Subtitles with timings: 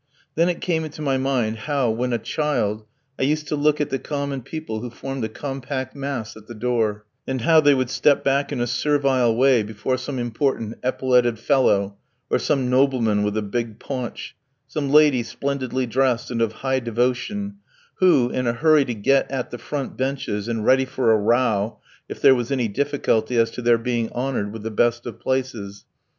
[0.33, 2.85] Then it came into my mind how, when a child,
[3.19, 6.55] I used to look at the common people who formed a compact mass at the
[6.55, 11.37] door, and how they would step back in a servile way before some important epauletted
[11.37, 11.97] fellow,
[12.31, 14.35] or some nobleman with a big paunch,
[14.65, 17.57] some lady splendidly dressed and of high devotion
[17.99, 21.79] who, in a hurry to get at the front benches, and ready for a row
[22.09, 25.85] if there was any difficulty as to their being honoured with the best of places.